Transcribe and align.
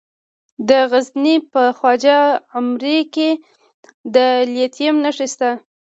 د 0.69 0.69
غزني 0.91 1.35
په 1.51 1.61
خواجه 1.77 2.17
عمري 2.55 2.99
کې 3.13 3.29
د 4.15 4.17
لیتیم 4.53 4.95
نښې 5.03 5.27
شته. 5.33 5.49